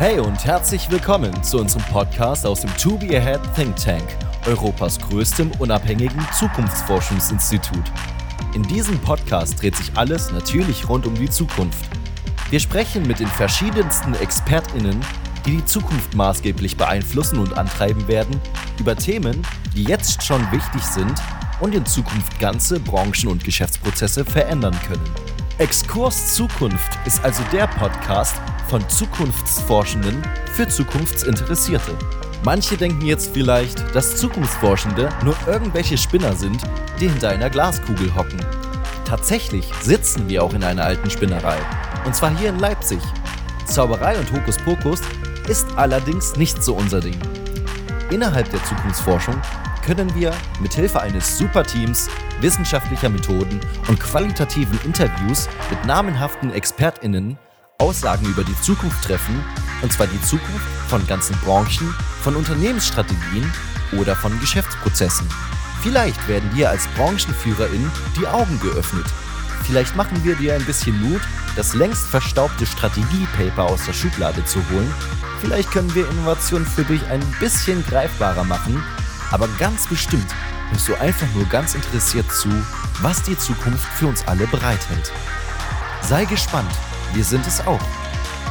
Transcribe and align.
Hey 0.00 0.18
und 0.18 0.46
herzlich 0.46 0.90
willkommen 0.90 1.42
zu 1.42 1.58
unserem 1.58 1.84
Podcast 1.92 2.46
aus 2.46 2.62
dem 2.62 2.74
To 2.78 2.96
Be 2.96 3.18
Ahead 3.18 3.38
Think 3.54 3.76
Tank, 3.76 4.02
Europas 4.46 4.98
größtem 4.98 5.50
unabhängigen 5.58 6.26
Zukunftsforschungsinstitut. 6.32 7.84
In 8.54 8.62
diesem 8.62 8.98
Podcast 9.00 9.60
dreht 9.60 9.76
sich 9.76 9.94
alles 9.98 10.32
natürlich 10.32 10.88
rund 10.88 11.06
um 11.06 11.14
die 11.16 11.28
Zukunft. 11.28 11.84
Wir 12.48 12.60
sprechen 12.60 13.06
mit 13.06 13.20
den 13.20 13.26
verschiedensten 13.26 14.14
ExpertInnen, 14.14 14.98
die 15.44 15.58
die 15.58 15.64
Zukunft 15.66 16.14
maßgeblich 16.14 16.78
beeinflussen 16.78 17.38
und 17.38 17.58
antreiben 17.58 18.08
werden, 18.08 18.40
über 18.78 18.96
Themen, 18.96 19.42
die 19.76 19.84
jetzt 19.84 20.22
schon 20.22 20.40
wichtig 20.50 20.82
sind 20.82 21.20
und 21.60 21.74
in 21.74 21.84
Zukunft 21.84 22.40
ganze 22.40 22.80
Branchen 22.80 23.28
und 23.28 23.44
Geschäftsprozesse 23.44 24.24
verändern 24.24 24.78
können. 24.88 25.04
Exkurs 25.60 26.36
Zukunft 26.36 26.98
ist 27.04 27.22
also 27.22 27.42
der 27.52 27.66
Podcast 27.66 28.34
von 28.68 28.88
Zukunftsforschenden 28.88 30.22
für 30.54 30.66
Zukunftsinteressierte. 30.66 31.98
Manche 32.42 32.78
denken 32.78 33.04
jetzt 33.04 33.34
vielleicht, 33.34 33.94
dass 33.94 34.16
Zukunftsforschende 34.16 35.10
nur 35.22 35.36
irgendwelche 35.46 35.98
Spinner 35.98 36.32
sind, 36.34 36.62
die 36.98 37.08
hinter 37.08 37.28
einer 37.28 37.50
Glaskugel 37.50 38.14
hocken. 38.14 38.40
Tatsächlich 39.04 39.70
sitzen 39.82 40.30
wir 40.30 40.42
auch 40.44 40.54
in 40.54 40.64
einer 40.64 40.84
alten 40.84 41.10
Spinnerei. 41.10 41.58
Und 42.06 42.16
zwar 42.16 42.34
hier 42.38 42.48
in 42.48 42.58
Leipzig. 42.58 43.00
Zauberei 43.66 44.18
und 44.18 44.32
Hokuspokus 44.32 45.02
ist 45.46 45.66
allerdings 45.76 46.36
nicht 46.36 46.64
so 46.64 46.74
unser 46.74 47.00
Ding. 47.00 47.18
Innerhalb 48.10 48.50
der 48.50 48.64
Zukunftsforschung 48.64 49.36
können 49.82 50.14
wir 50.14 50.32
mithilfe 50.60 51.00
eines 51.00 51.38
Superteams, 51.38 52.08
wissenschaftlicher 52.40 53.08
Methoden 53.08 53.60
und 53.88 54.00
qualitativen 54.00 54.78
Interviews 54.84 55.48
mit 55.70 55.84
namenhaften 55.84 56.52
ExpertInnen 56.52 57.38
Aussagen 57.80 58.26
über 58.26 58.44
die 58.44 58.60
Zukunft 58.60 59.02
treffen, 59.04 59.42
und 59.82 59.92
zwar 59.92 60.06
die 60.06 60.20
Zukunft 60.22 60.66
von 60.88 61.06
ganzen 61.06 61.34
Branchen, 61.38 61.94
von 62.22 62.36
Unternehmensstrategien 62.36 63.50
oder 63.98 64.14
von 64.14 64.38
Geschäftsprozessen. 64.38 65.26
Vielleicht 65.82 66.28
werden 66.28 66.50
dir 66.54 66.68
als 66.68 66.86
BranchenführerIn 66.88 67.90
die 68.20 68.26
Augen 68.26 68.60
geöffnet. 68.60 69.06
Vielleicht 69.64 69.96
machen 69.96 70.22
wir 70.24 70.36
dir 70.36 70.54
ein 70.54 70.64
bisschen 70.64 71.00
Mut, 71.00 71.22
das 71.56 71.74
längst 71.74 72.06
verstaubte 72.06 72.66
Strategiepaper 72.66 73.64
aus 73.64 73.86
der 73.86 73.94
Schublade 73.94 74.44
zu 74.44 74.58
holen. 74.70 74.92
Vielleicht 75.40 75.70
können 75.70 75.94
wir 75.94 76.08
Innovationen 76.10 76.66
für 76.66 76.84
dich 76.84 77.02
ein 77.06 77.22
bisschen 77.40 77.82
greifbarer 77.86 78.44
machen 78.44 78.82
aber 79.30 79.48
ganz 79.58 79.86
bestimmt 79.86 80.34
hörst 80.70 80.88
du 80.88 80.94
einfach 80.96 81.26
nur 81.34 81.44
ganz 81.46 81.74
interessiert 81.74 82.30
zu, 82.32 82.48
was 83.00 83.22
die 83.22 83.36
Zukunft 83.36 83.86
für 83.94 84.06
uns 84.06 84.26
alle 84.26 84.46
bereithält. 84.46 85.12
Sei 86.02 86.24
gespannt, 86.24 86.70
wir 87.12 87.24
sind 87.24 87.46
es 87.46 87.66
auch. 87.66 87.80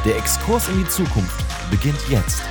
Der 0.06 0.18
Exkurs 0.18 0.68
in 0.70 0.80
die 0.80 0.88
Zukunft 0.88 1.36
beginnt 1.70 2.00
jetzt. 2.10 2.42